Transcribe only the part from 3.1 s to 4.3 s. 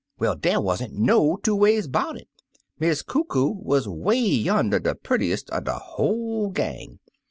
Coo wuz way